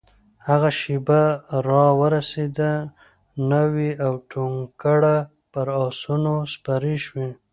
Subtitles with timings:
[0.47, 1.21] هغه شېبه
[1.67, 2.71] راورسېده؛
[3.49, 5.17] ناوې او ټونګره
[5.51, 7.29] پر آسونو سپرې شوې